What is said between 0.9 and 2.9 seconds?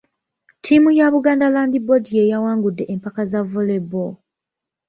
ya Buganda Land Board y'eyawangudde